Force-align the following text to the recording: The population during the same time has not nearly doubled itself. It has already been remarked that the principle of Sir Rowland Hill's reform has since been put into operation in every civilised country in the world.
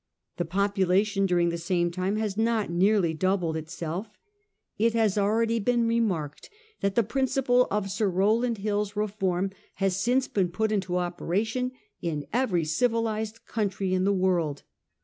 The 0.37 0.45
population 0.45 1.27
during 1.27 1.49
the 1.49 1.59
same 1.59 1.91
time 1.91 2.15
has 2.15 2.35
not 2.35 2.71
nearly 2.71 3.13
doubled 3.13 3.55
itself. 3.55 4.09
It 4.79 4.93
has 4.93 5.15
already 5.15 5.59
been 5.59 5.87
remarked 5.87 6.49
that 6.79 6.95
the 6.95 7.03
principle 7.03 7.67
of 7.69 7.91
Sir 7.91 8.09
Rowland 8.09 8.57
Hill's 8.57 8.95
reform 8.95 9.51
has 9.75 9.95
since 9.95 10.27
been 10.27 10.49
put 10.49 10.71
into 10.71 10.97
operation 10.97 11.71
in 12.01 12.25
every 12.33 12.65
civilised 12.65 13.45
country 13.45 13.93
in 13.93 14.03
the 14.03 14.11
world. 14.11 14.63